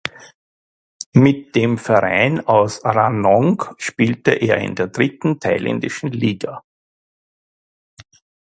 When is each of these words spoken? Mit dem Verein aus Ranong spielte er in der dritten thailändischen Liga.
Mit 1.13 1.53
dem 1.53 1.77
Verein 1.77 2.47
aus 2.47 2.83
Ranong 2.83 3.63
spielte 3.77 4.31
er 4.31 4.57
in 4.57 4.73
der 4.73 4.87
dritten 4.87 5.39
thailändischen 5.39 6.11
Liga. 6.11 6.63